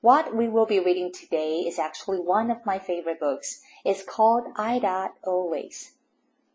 [0.00, 3.62] What we will be reading today is actually one of my favorite books.
[3.84, 5.96] It's called Ida Always,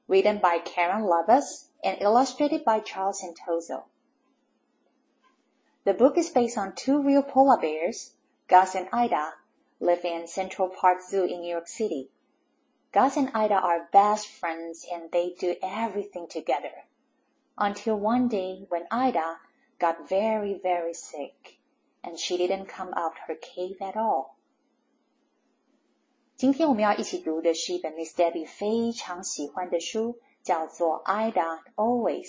[0.07, 3.83] written by Caron Levis and illustrated by Charles Santoso.
[5.83, 8.16] The book is based on two real polar bears,
[8.47, 9.33] Gus and Ida,
[9.81, 12.11] live in Central Park Zoo in New York City.
[12.94, 16.85] Gus and Ida are best friends and they do everything together.
[17.57, 19.39] Until one day when Ida
[19.80, 21.59] got very, very sick
[22.03, 24.33] and she didn't come out her cave at all.
[26.36, 32.27] 今天我们要一起读的是一本 Miss Debby 非常喜欢的书，叫做《Ida Always》。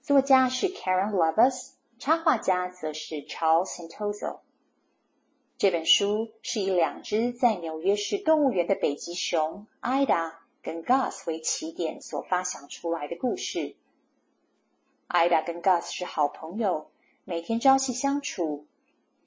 [0.00, 4.40] 作家是 Caron Levis，插画家则是 Charles Santoso。
[5.58, 13.76] 这本书是以两只在纽约市动物园的北极熊 Ida 跟 Gus 为起点所发想出来的故事。
[15.08, 16.90] Ida 跟 Gus 是好朋友。
[17.28, 18.66] 每天朝夕相处，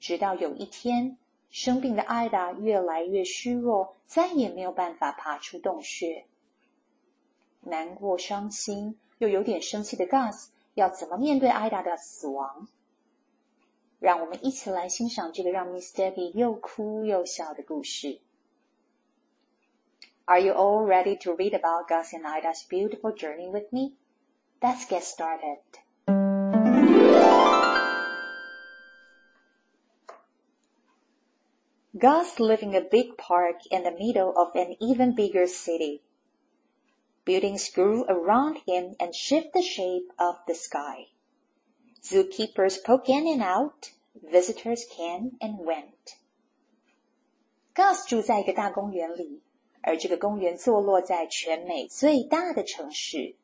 [0.00, 1.18] 直到有一天，
[1.50, 6.24] 生病的艾达越来越虚弱，再也没有办法爬出洞穴。
[7.60, 12.68] 难过、伤心又有点生气的 Gus 要怎么面对艾达的死亡？
[13.98, 18.20] 让我们一起来欣赏这个让 Miss Debbie 又哭又笑的故事。
[20.24, 23.92] Are you all ready to read about Gus and Ida's beautiful journey with me?
[24.58, 25.58] Let's get started.
[31.99, 36.01] Gus lived in a big park in the middle of an even bigger city.
[37.23, 41.07] Buildings grew around him and shifted the shape of the sky.
[42.03, 46.17] Zookeepers poke in and out, visitors came and went.
[47.73, 49.41] Gus 住在一个大公园里，
[49.81, 53.35] 而这个公园坐落在全美最大的城市。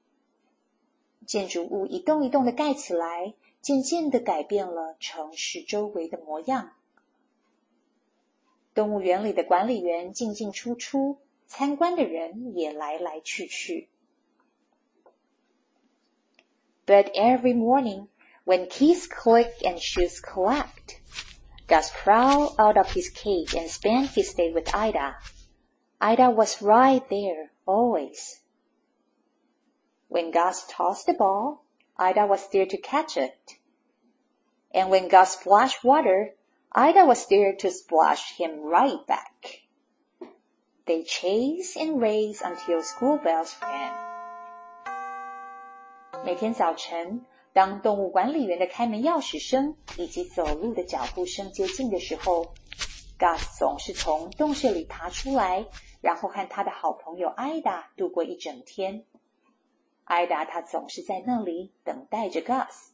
[1.26, 6.74] 建筑物一栋一栋的盖起来，渐渐的改变了城市周围的模样。
[8.76, 13.90] 动物园里的管理员进进出出，参观的人也来来去去。
[16.86, 18.08] But every morning,
[18.46, 21.00] when keys click and shoes collect,
[21.68, 25.16] Gus crawled out of his cage and spent his day with Ida.
[26.00, 28.42] Ida was right there, always.
[30.10, 31.64] When Gus tossed the ball,
[31.98, 33.60] Ida was there to catch it.
[34.74, 36.36] And when Gus splashed water,
[36.79, 39.63] Ida was there to splash him right back.
[40.85, 43.95] They chase and race until school bells rang.
[46.23, 52.53] 每天早晨，当动物管理员的开门钥匙声以及走路的脚步声接近的时候
[53.19, 55.67] ，Gus 总是从洞穴里爬出来，
[56.03, 59.07] 然后和他的好朋友 Ida 度过一整天。
[60.05, 62.91] Ida 他总是在那里等待着 Gus。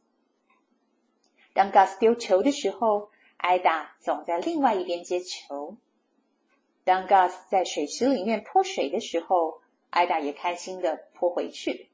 [1.53, 3.11] 当 Gus 丢球的时候，
[3.43, 5.77] 艾达总在另外一边接球。
[6.85, 9.61] 当 Gus 在水池里面泼水的时候，
[9.91, 11.91] 艾达也开心的泼回去。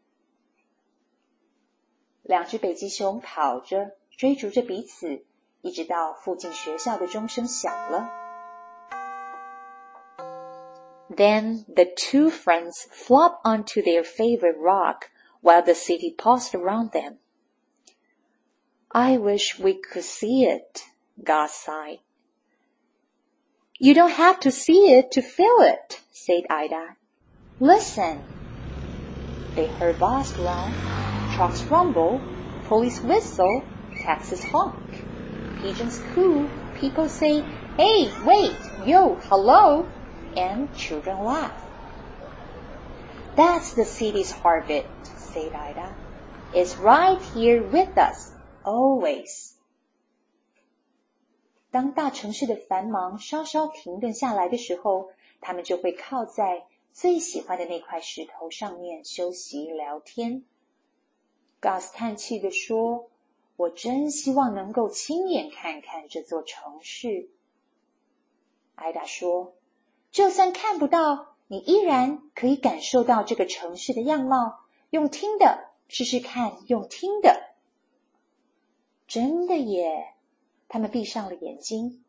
[2.23, 5.25] 两只北极熊跑着，追逐着彼此，
[5.63, 8.11] 一直到附近学校的钟声响了。
[11.09, 15.09] Then the two friends flop onto their favorite rock
[15.41, 17.17] while the city paused around them.
[18.89, 20.83] I wish we could see it,
[21.25, 21.99] Gus sighed.
[23.79, 26.97] You don't have to see it to feel it, said Ida.
[27.61, 28.25] Listen.
[29.57, 30.77] They heard bars groan,
[31.35, 32.23] trucks rumble,
[32.67, 33.65] police whistle,
[34.05, 35.09] taxis honk.
[35.61, 37.43] Pigeons coo, people say,
[37.77, 38.57] hey, wait,
[38.87, 39.91] yo, hello,
[40.37, 41.65] and children laugh.
[43.37, 45.97] That's the city's heartbeat, said Ida.
[46.55, 48.33] It's right here with us,
[48.65, 49.58] always.
[51.71, 55.11] 当大城市的繁忙稍稍停顿下来的时候，
[55.41, 60.45] 他们就会靠在最喜欢的那块石头上面休息聊天。
[61.61, 63.11] Gus 叹气地说
[63.57, 67.29] ：“我真希望能够亲眼看看这座城市。”
[68.75, 69.55] 艾达说
[70.11, 74.61] ：“就算看不到，你依然可以感受到这个城市的样貌。
[74.91, 77.55] 用听的试试看，用听的，
[79.07, 80.15] 真的耶。”
[80.69, 82.05] 他们闭上了眼睛。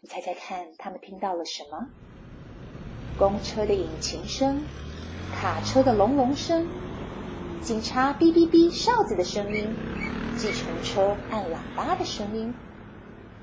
[0.00, 1.88] 你猜猜看，他们听到了什么？
[3.18, 4.62] 公车的引擎声，
[5.34, 6.68] 卡车的隆隆声，
[7.60, 9.74] 警察哔哔哔哨子的声音，
[10.36, 12.54] 计程车按喇叭的声音，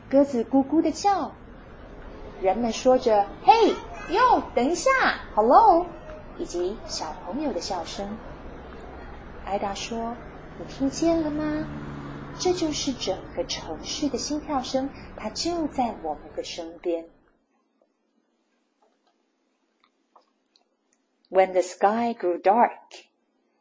[0.10, 1.34] 鸽子咕咕的叫，
[2.42, 3.54] 人们说着“嘿，
[4.14, 4.90] 哟，等一下
[5.36, 5.86] ，hello”，
[6.38, 8.18] 以及小朋友的笑声。
[9.44, 10.16] 艾达说
[10.58, 11.68] ：“你听见了吗？
[12.39, 17.07] 这就是整个城市的心跳声，它就在我们的身边。”
[21.31, 23.07] When the sky grew dark,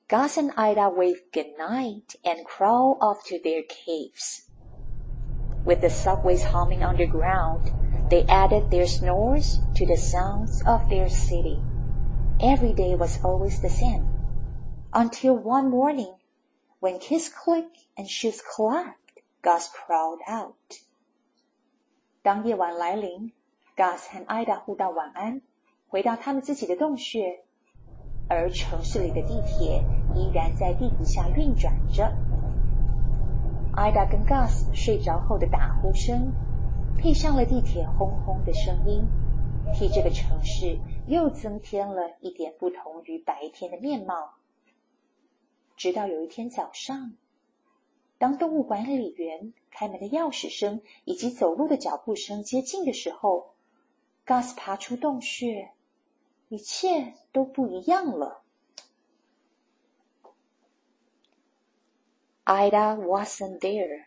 [0.07, 4.47] Gus and Ida waved good night and crawled off to their caves.
[5.65, 7.73] With the subways humming underground,
[8.09, 11.61] they added their snores to the sounds of their city.
[12.39, 14.07] Every day was always the same.
[14.93, 16.15] Until one morning,
[16.82, 20.56] when kiss click and shoes clacked, Gus crawled out.
[22.22, 23.30] 当夜晚来临
[23.76, 25.42] ，Gus 和 Ida 互道晚安，
[25.88, 27.44] 回到他们自己的洞穴。
[28.28, 32.12] 而城市里的地铁依然在地底下运转着。
[33.76, 36.32] Ida 跟 Gus 睡着后的打呼声，
[36.98, 39.06] 配上了地铁轰轰的声音，
[39.72, 40.76] 替这个城市
[41.06, 44.34] 又增添了一点不同于白天的面貌。
[45.81, 47.15] 直到有一天早上，
[48.17, 53.53] 当动物管理员开门的钥匙声以及走路的脚步声接近的时候，
[54.25, 55.71] Gus 爬出洞穴。
[56.49, 58.41] 一切都不一样了。
[62.45, 64.05] Ida wasn't there.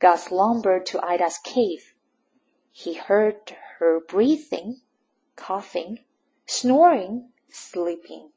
[0.00, 1.94] Gus lumbered to Ida's cave.
[2.72, 4.80] He heard her breathing,
[5.36, 6.00] coughing,
[6.48, 8.32] snoring, sleeping.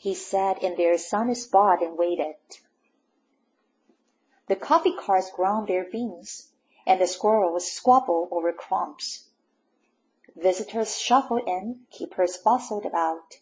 [0.00, 2.36] He sat in their sunny spot and waited.
[4.46, 6.52] The coffee carts ground their beans,
[6.86, 9.30] and the squirrels squabbled over crumbs.
[10.36, 13.40] Visitors shuffled in, keepers bustled about.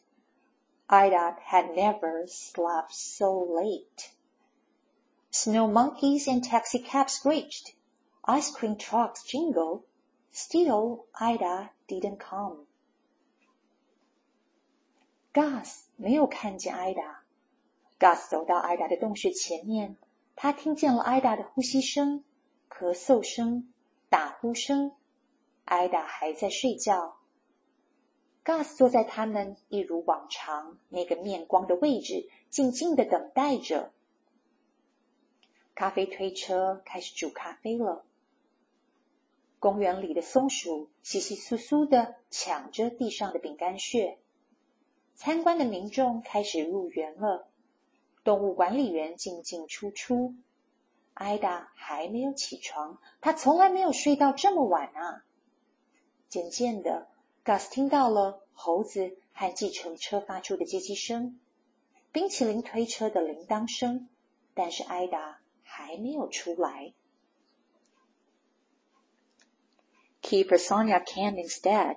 [0.88, 4.14] Ida had never slept so late.
[5.30, 7.74] Snow monkeys and taxicabs screeched.
[8.24, 9.84] Ice cream trucks jingled.
[10.30, 12.66] Still, Ida didn't come.
[15.34, 17.24] Gus 没有看见艾达。
[17.98, 19.96] Gus 走到艾达的洞穴前面，
[20.34, 22.22] 他听见了艾达的呼吸声、
[22.68, 23.72] 咳嗽声、
[24.08, 24.92] 打呼声。
[25.64, 27.16] 艾达还在睡觉。
[28.44, 33.92] Gus 坐在他们一如往常那个面光的位置，静静的等待着。
[35.74, 38.04] 咖啡推车开始煮咖啡了。
[39.58, 44.18] 公园里的松鼠稀稀疏疏的抢着地上的饼干屑。
[45.16, 47.48] 参观的民众开始入园了。
[48.22, 50.34] 动物管理员进进出出。
[51.14, 55.24] 艾达还没有起床，他从来没有睡到这么晚啊。
[56.28, 57.08] 渐渐的
[57.42, 61.40] ，Gus 听到了猴子和计程车发出的接机声，
[62.12, 64.10] 冰淇淋推车的铃铛声，
[64.52, 66.92] 但是艾达还没有出来。
[70.20, 71.96] Keeper Sonia came instead.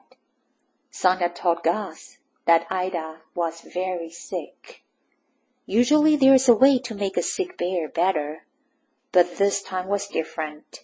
[0.94, 2.19] Sonia told Gus
[2.50, 4.84] that Ida was very sick.
[5.68, 8.48] Usually there is a way to make a sick bear better,
[9.12, 10.80] but this time was different.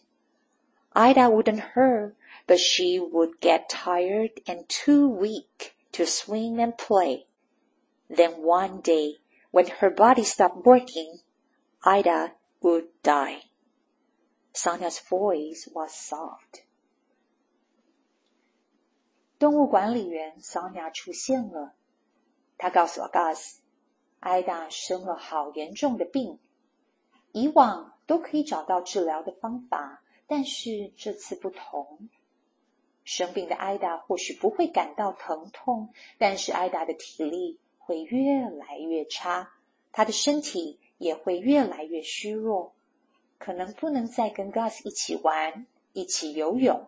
[0.93, 7.25] Ida wouldn't hurt but she would get tired and too weak to swing and play.
[8.11, 9.15] Then one day,
[9.49, 11.21] when her body stopped working,
[11.83, 13.45] Ida would die.
[14.53, 16.64] Sonia's voice was soft.
[19.37, 21.73] 动物管理员桑雅出现了，
[22.57, 23.61] 他告诉阿嘎斯，
[24.19, 26.39] 艾达生了好严重的病，
[27.33, 32.09] 以往都可以找到治疗的方法，但是这次不同。
[33.03, 39.51] 生病的艾达或许不会感到疼痛，但是艾达的体力会越来越差，
[39.91, 42.73] 她的身体也会越来越虚弱，
[43.37, 46.87] 可能不能再跟 Gus 一起玩、一起游泳。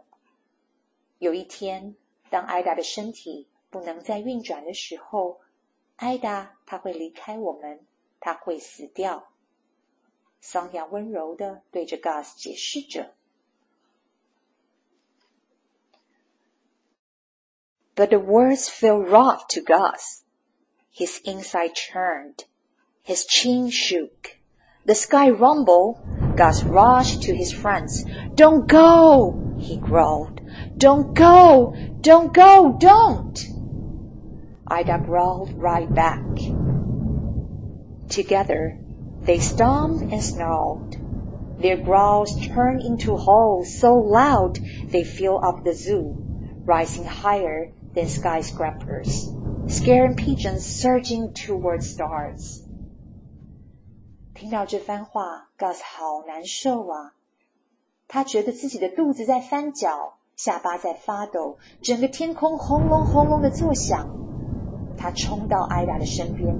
[1.19, 1.95] 有一天，
[2.30, 5.40] 当艾达的身体不能再运转的时候，
[5.96, 7.80] 艾达她会离开我们，
[8.20, 9.28] 她会死掉。
[10.40, 13.14] 桑雅温柔的对着 Gus 解释着。
[17.94, 20.22] But the words felt rough to Gus.
[20.94, 22.46] His inside churned.
[23.04, 24.38] His chin shook.
[24.84, 25.98] The sky rumbled.
[26.36, 28.04] Gus rushed to his friends.
[28.34, 30.40] Don't go, he growled.
[30.76, 33.38] Don't go, don't go, don't.
[34.66, 36.24] Ida growled right back.
[38.08, 38.78] Together,
[39.22, 40.96] they stomped and snarled.
[41.58, 46.16] Their growls turn into howls so loud they fill up the zoo,
[46.64, 49.28] rising higher than skyscrapers,
[49.68, 52.64] scaring pigeons surging toward stars.
[54.34, 57.14] 听到这番话，Gus 好难受啊！
[58.08, 64.07] 他觉得自己的肚子在翻搅， 下巴在发抖，整个天空轰隆轰隆的作响。
[64.95, 66.55] 他冲到艾达的身边，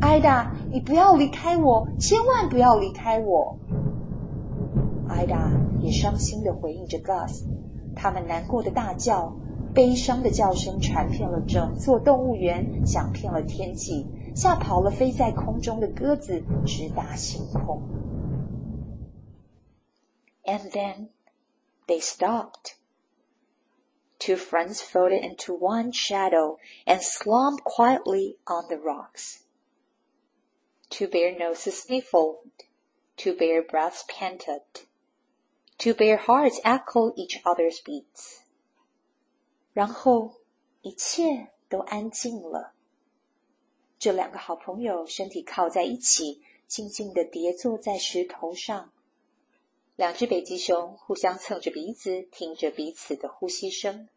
[0.00, 3.56] 艾达，你不要离开我，千万不要离开我！
[5.08, 7.44] 艾达也伤心的回应着 Gus，
[7.94, 9.32] 他们难过的大叫，
[9.72, 17.80] 悲伤的叫声传遍了整座动物园，响遍了天际，吓跑了飞在空中的鸽子，直达星空。
[20.44, 21.08] And then
[21.86, 22.76] they stopped.
[24.18, 29.44] Two friends folded into one shadow and slumped quietly on the rocks.
[30.88, 32.38] Two bear noses sniffled.
[33.16, 34.62] Two bear breaths panted.
[35.78, 38.42] Two bear hearts echoed each other's beats.
[39.74, 40.40] 然后
[40.80, 42.72] 一切都安静了。
[43.98, 48.92] 这两个好朋友身体靠在一起，静静地叠坐在石头上。
[49.95, 54.09] 两只北极熊互相蹭着鼻子，听着彼此的呼吸声。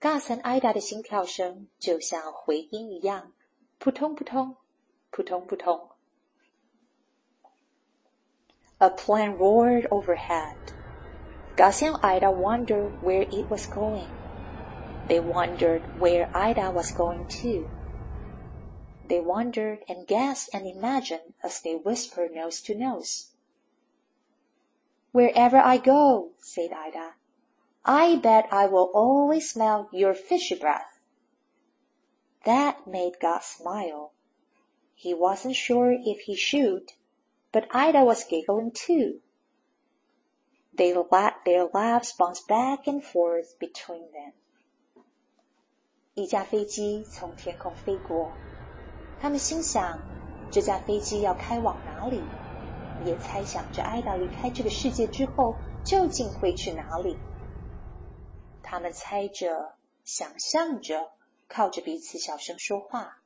[0.00, 3.32] Gus 和 Ida 的心跳声就像回音一样，
[3.78, 4.56] 扑通扑通，
[5.10, 5.90] 扑通扑通。
[8.78, 10.56] A plane roared overhead.
[11.56, 14.06] Gus and Ida wondered where it was going.
[15.08, 17.68] They wondered where Ida was going too.
[19.08, 23.31] They wondered and guessed and imagined as they whispered nose to nose.
[25.13, 27.15] wherever I go," said Ida.
[27.85, 31.01] "I bet I will always smell your fishy breath."
[32.43, 34.11] That made Gus smile.
[34.93, 36.91] He wasn't sure if he should,
[37.51, 39.21] but Ida was giggling too.
[40.75, 44.33] They let their laughs bounce back and forth between them.
[46.15, 48.41] 一架飞机从天空飞过，
[49.17, 50.03] 他们心想：
[50.49, 52.21] 这架飞机要开往哪里？
[53.05, 57.17] 也猜想着艾达离开这个世界之后究竟会去哪里。
[58.61, 61.11] 他们猜着，想象着，
[61.47, 63.21] 靠着彼此小声说话。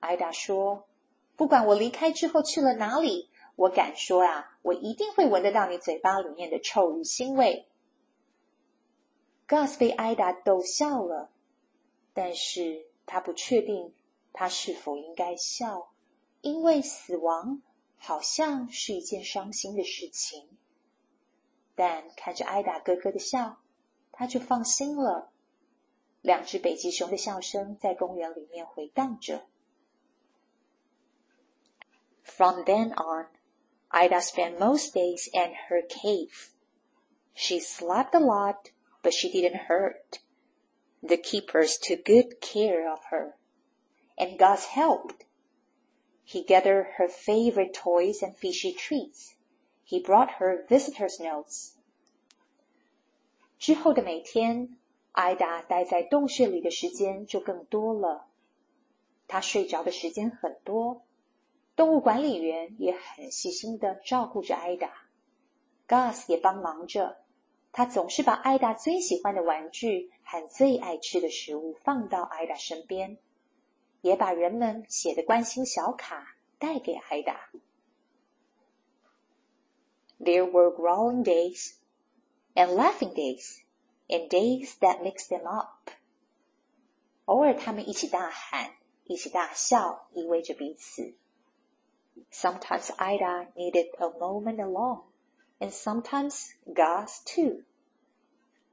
[0.00, 0.86] 艾达说
[1.36, 7.68] ：“不管我离开之后去了哪里，我敢说啊，我一定会闻得到你嘴巴里面的臭鱼腥味。
[9.46, 11.30] ”Gus 被艾达逗笑了，
[12.14, 13.92] 但是他不确定
[14.32, 15.90] 他是否应该笑，
[16.40, 17.60] 因为死亡。
[18.04, 20.58] 好像是一件伤心的事情。
[21.74, 23.58] 但看着艾达咯咯的笑，
[24.12, 25.32] 他就放心了。
[26.20, 29.46] 两只北极熊的笑声在公园里面回荡着。
[32.22, 33.28] From then on,
[33.90, 36.50] Ida spent most days in her cave.
[37.34, 38.70] She slept a lot,
[39.02, 40.20] but she didn't hurt.
[41.02, 43.34] The keepers took good care of her.
[44.16, 45.12] And God's help,
[46.25, 49.33] He gathered her favorite toys and fishy treats.
[49.85, 51.73] He brought her visitors' notes.
[53.57, 54.77] 之后的每天，
[55.11, 58.27] 艾达待在洞穴里的时间就更多了。
[59.27, 61.01] 她睡着的时间很多。
[61.75, 64.91] 动物管理员也很细心的照顾着艾达。
[65.87, 67.23] Gus 也帮忙着。
[67.71, 73.17] 他总是把艾达最喜欢的玩具和最爱吃的食物放到艾达身边。
[74.03, 77.49] 也把人们写的关心小卡带给艾达。
[80.19, 81.75] There were growling days
[82.53, 83.61] and laughing days
[84.07, 85.91] and days that mixed them up。
[87.25, 91.15] 偶尔他们一起大喊，一起大笑，依偎着彼此。
[92.31, 95.03] Sometimes Ida needed a moment alone,
[95.59, 97.63] and sometimes Gus too.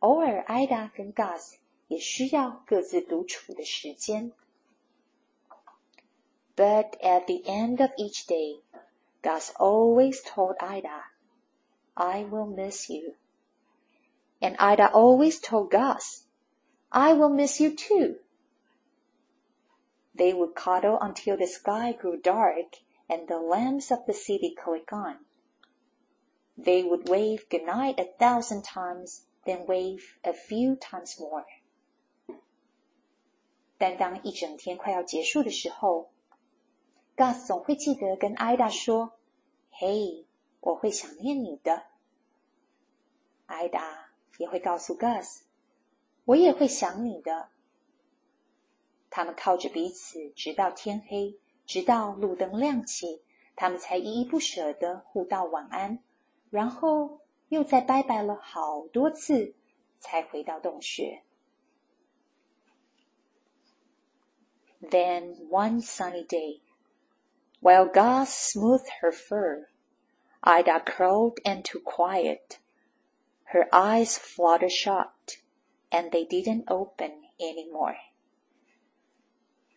[0.01, 1.57] 偶尔艾达跟 Gus
[1.89, 4.33] 也需要各自独处的时间。
[6.57, 8.61] but at the end of each day,
[9.23, 11.05] Gus always told Ida,
[11.97, 13.15] I will miss you.
[14.41, 16.25] And Ida always told Gus,
[16.91, 18.17] I will miss you too.
[20.15, 22.77] They would cuddle until the sky grew dark
[23.09, 25.17] and the lamps of the city click on.
[26.57, 31.45] They would wave goodnight a thousand times, then wave a few times more.
[33.79, 36.09] 但当一整天快要结束的时候
[37.22, 39.14] ，Gus 总会记得跟 Ida 说
[39.70, 40.26] ：“嘿，
[40.60, 41.84] 我会想念你的。
[43.48, 44.06] ”Ida
[44.40, 45.42] 也会告诉 Gus：“
[46.26, 47.50] 我也会想你的。”
[49.12, 51.38] 他们靠着彼此，直到天黑，
[51.68, 53.22] 直到路灯亮起，
[53.56, 56.00] 他们才依依不舍地互道晚安，
[56.50, 59.54] 然后又再拜拜了好多次，
[60.00, 61.22] 才回到洞穴。
[64.82, 66.62] Then one sunny day,
[67.61, 69.69] while Gus smoothed her fur,
[70.43, 72.59] Ida curled into quiet.
[73.47, 75.39] Her eyes fluttered shut,
[75.91, 77.97] and they didn't open any more.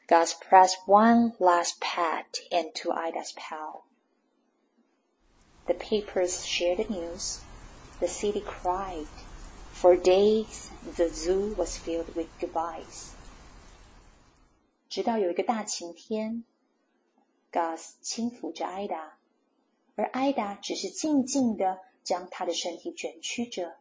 [0.07, 3.81] Gus pressed one last pat into Ida's palm.
[5.67, 7.41] The papers shared the news.
[7.99, 9.07] The city cried.
[9.71, 13.13] For days, the zoo was filled with goodbyes.
[14.89, 16.43] 直到有一个大晴天
[17.54, 19.16] ，Gus 轻抚着艾达，
[19.94, 23.76] 而艾达只是静静的将他的身体卷曲着，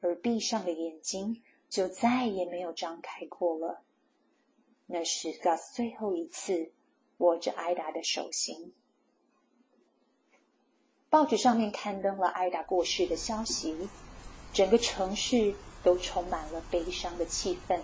[0.00, 3.82] 而闭上的眼睛就再也没有张开过了。
[4.86, 6.72] 那是 Gus 最后一次
[7.18, 8.72] 握着艾达的手心。
[11.10, 13.90] 报纸上面刊登了艾达过世的消息，
[14.54, 17.78] 整个城市都充满了悲伤的气氛，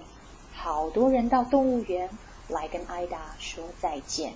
[0.54, 2.09] 好多人到动物园。
[2.49, 4.35] 来跟艾达说再见。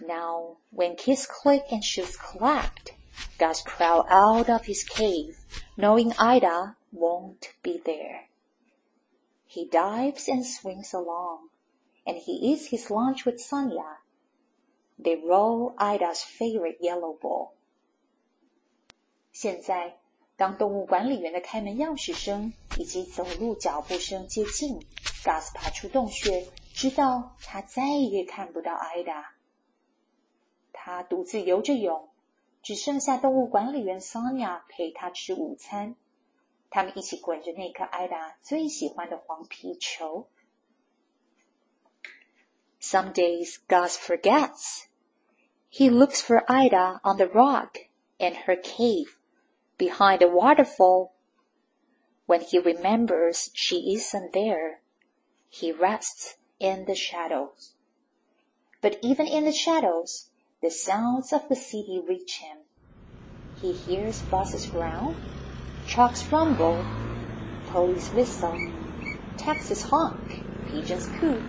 [0.00, 2.92] Now, when kids clicked and shoes clapped,
[3.38, 5.38] Gus crawled out of his cave,
[5.76, 8.28] knowing Ida won't be there.
[9.46, 11.48] He dives and swims along,
[12.06, 13.98] and he eats his lunch with Sonia.
[14.98, 17.52] They roll Ida's favorite yellow ball.
[19.32, 19.98] 现在
[20.36, 24.78] 当动物管理员的开门钥匙声以及走路脚步声接近，
[25.24, 29.32] Gus 爬出洞穴，知道他再也看不到艾达。
[30.80, 32.08] 他独自游着泳，
[32.62, 35.96] 只剩下动物管理员 Sonia 陪他吃午餐。
[36.70, 40.28] 他们一起滚着那颗艾达最喜欢的黄皮球。
[42.80, 44.84] Some days Gus forgets.
[45.70, 47.88] He looks for Ida on the rock
[48.18, 49.18] in her cave
[49.76, 51.10] behind a waterfall.
[52.26, 54.80] When he remembers she isn't there,
[55.48, 57.74] he rests in the shadows.
[58.80, 60.29] But even in the shadows,
[60.60, 62.58] the sounds of the city reach him.
[63.54, 65.16] He hears buses growl,
[65.86, 66.88] trucks rumble,
[67.66, 68.60] police whistle,
[69.36, 71.42] taxis honk, pigeons coo,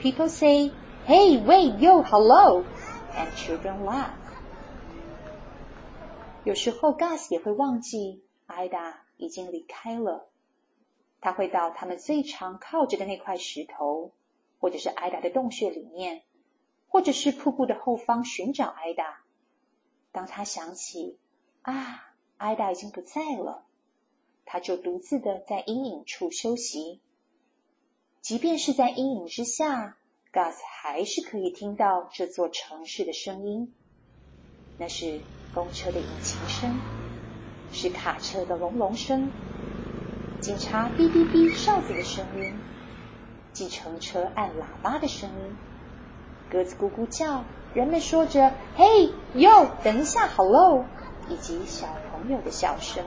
[0.00, 2.66] people say, hey, wait, yo, hello,
[3.16, 4.18] and children laugh.
[6.44, 10.28] 有时候，Gus 也会忘记艾达已经离开了。
[11.20, 14.10] 他会到他们最常靠着的那块石头，
[14.58, 16.24] 或者是艾达的洞穴里面，
[16.87, 19.23] 或者是瀑布的后方寻找艾达。
[20.11, 21.17] 当他想起
[21.61, 23.65] 啊，艾达已经不在了，
[24.45, 27.01] 他就独自的在阴影处休息。
[28.21, 29.97] 即便是在阴影之下
[30.33, 33.73] ，Gus 还是可以听到这座城市的声音。
[34.77, 35.19] 那是。
[35.53, 36.77] 公车的引擎声，
[37.71, 39.31] 是卡车的隆隆声，
[40.39, 42.53] 警察哔哔哔哨子的声音，
[43.53, 45.55] 计程车按喇叭的声音，
[46.49, 50.85] 鸽子咕咕叫，人们说着“嘿哟，等一下，hello”，
[51.29, 53.03] 以及小朋友的笑声。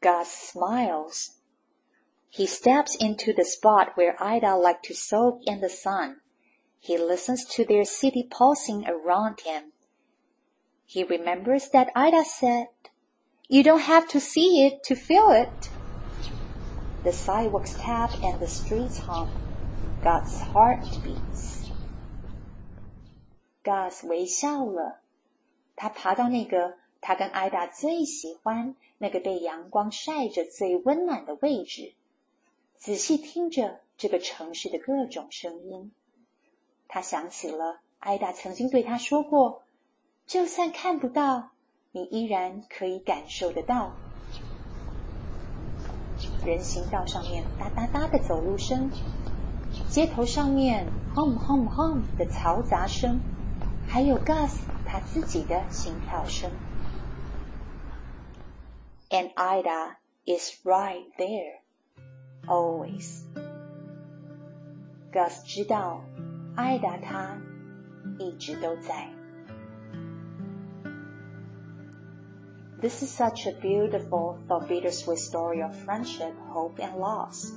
[0.00, 1.32] Gus smiles.
[2.30, 6.20] He steps into the spot where Ida liked to soak in the sun.
[6.80, 9.72] He listens to their city pulsing around him.
[10.86, 12.68] He remembers that Ida said,
[13.48, 15.70] you don't have to see it to feel it.
[17.02, 19.28] The sidewalks tap and the streets hum.
[20.06, 21.66] God's heart beats.
[23.64, 25.00] Gus 微笑了，
[25.74, 31.94] 他爬到那个他跟艾达最喜欢、那个被阳光晒着最温暖的位置，
[32.76, 35.90] 仔细听着这个城市的各种声音。
[36.86, 39.64] 他想起了艾达曾经对他说过
[40.24, 41.50] ：“就算看不到，
[41.90, 43.90] 你依然可以感受得到。”
[46.46, 48.88] 人行道上面哒哒哒的走路声，
[49.89, 53.19] 街头上面 hum hum hum 的嘈杂声，
[53.87, 56.49] 还有 Gus 他自己的心跳声。
[59.09, 61.59] And Ida is right there,
[62.47, 63.23] always.
[65.11, 66.01] Gus 知道。
[66.53, 67.37] 艾达他
[68.19, 69.07] 一直都在。
[72.81, 77.53] This is such a beautiful though bittersweet story of friendship, hope, and loss.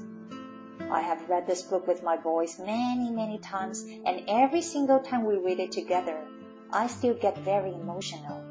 [0.92, 5.26] I have read this book with my boys many, many times, and every single time
[5.26, 6.26] we read it together,
[6.72, 8.44] I still get very emotional.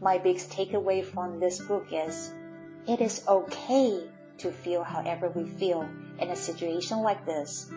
[0.00, 2.32] My biggest takeaway from this book is
[2.86, 7.70] it is okay to feel however we feel in a situation like this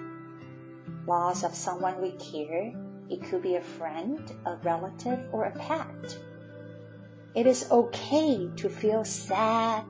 [1.06, 2.74] loss of someone we care.
[3.10, 6.18] It could be a friend, a relative, or a pet.
[7.36, 9.86] It is okay to feel sad,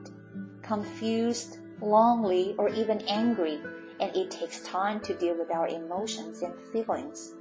[0.62, 3.59] confused, lonely, or even angry,
[3.99, 7.33] and it takes time to deal with our emotions and feelings.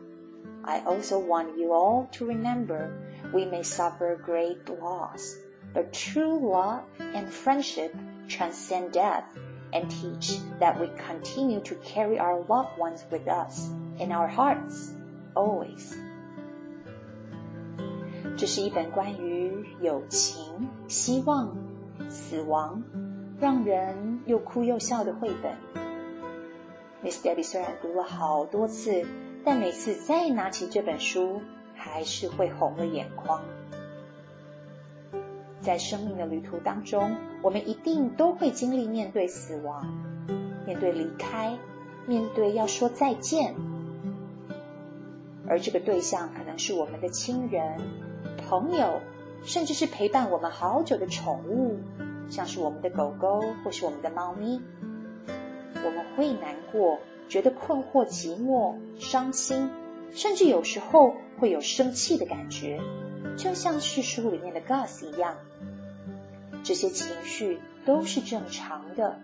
[0.65, 2.93] I also want you all to remember
[3.33, 5.37] we may suffer great loss,
[5.73, 7.95] but true love and friendship
[8.29, 9.25] transcend death
[9.73, 14.95] and teach that we continue to carry our loved ones with us in our hearts
[15.35, 15.97] always.
[18.37, 21.55] 这是一本关于友情、希望、
[22.09, 22.83] 死亡，
[23.40, 25.54] 让人又哭又笑的绘本。
[27.04, 29.06] Miss Debbie 虽然读了好多次，
[29.44, 31.42] 但每次再拿起这本书，
[31.76, 33.42] 还是会红了眼眶。
[35.60, 39.86] 在生命的旅途当中，我们一定都会经历面对死亡、
[40.66, 41.58] 面对离开、
[42.06, 43.56] 面对要说再见，
[45.48, 47.80] 而这个对象可能是我们的亲人、
[48.48, 49.02] 朋友，
[49.44, 51.80] 甚至是陪伴我们好久的宠物，
[52.30, 54.62] 像是我们的狗狗或是我们的猫咪。
[55.84, 59.70] 我们会难过，觉得困惑、寂寞、伤心，
[60.12, 62.80] 甚至有时候会有生气的感觉，
[63.38, 65.36] 就像是书里面的 Gus 一样。
[66.64, 69.20] 这些情绪都是正常的，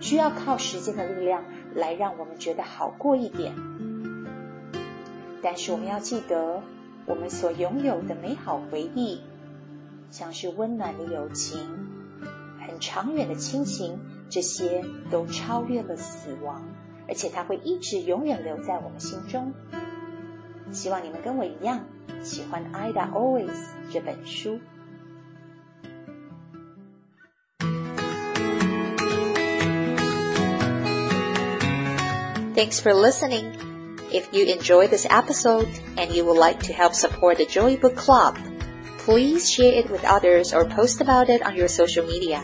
[0.00, 3.54] 需要靠时间的力量来让我们觉得好过一点。
[5.42, 6.62] 但是我们要记得，
[7.04, 9.20] 我们所拥有的美好回忆，
[10.10, 11.60] 像是温暖的友情、
[12.77, 13.99] 很长远的亲情，
[14.29, 16.63] 这些都超越了死亡，
[17.07, 19.53] 而且它会一直永远留在我们心中。
[20.71, 21.85] 希望你们跟我一样
[22.23, 23.49] 喜欢《Ida Always》
[23.91, 24.59] 这本书。
[32.55, 33.51] Thanks for listening.
[34.11, 37.95] If you enjoyed this episode and you would like to help support the Joy Book
[37.95, 38.37] Club,
[38.99, 42.43] please share it with others or post about it on your social media.